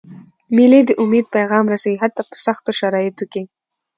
مېلې 0.55 0.81
د 0.85 0.91
امید 1.03 1.25
پیغام 1.35 1.65
رسوي، 1.73 1.97
حتی 2.03 2.21
په 2.29 2.35
سختو 2.45 2.69
شرایطو 2.79 3.25
کي. 3.33 3.43